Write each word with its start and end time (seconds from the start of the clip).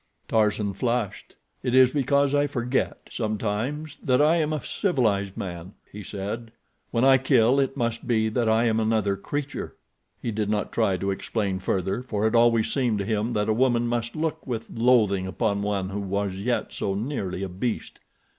Tarzan 0.27 0.73
flushed. 0.73 1.35
"It 1.61 1.75
is 1.75 1.91
because 1.91 2.33
I 2.33 2.47
forget," 2.47 2.97
he 3.03 3.11
said, 3.11 3.15
"sometimes, 3.15 3.97
that 4.01 4.19
I 4.19 4.37
am 4.37 4.51
a 4.51 4.59
civilized 4.65 5.37
man. 5.37 5.73
When 6.89 7.05
I 7.05 7.19
kill 7.19 7.59
it 7.59 7.77
must 7.77 8.07
be 8.07 8.27
that 8.29 8.49
I 8.49 8.65
am 8.65 8.79
another 8.79 9.15
creature." 9.15 9.75
He 10.19 10.31
did 10.31 10.49
not 10.49 10.71
try 10.71 10.97
to 10.97 11.11
explain 11.11 11.59
further, 11.59 12.01
for 12.01 12.25
it 12.25 12.33
always 12.33 12.73
seemed 12.73 12.97
to 12.97 13.05
him 13.05 13.33
that 13.33 13.47
a 13.47 13.53
woman 13.53 13.85
must 13.87 14.15
look 14.15 14.47
with 14.47 14.71
loathing 14.71 15.27
upon 15.27 15.61
one 15.61 15.89
who 15.89 15.99
was 15.99 16.39
yet 16.39 16.73
so 16.73 16.95
nearly 16.95 17.43
a 17.43 17.47
beast. 17.47 17.99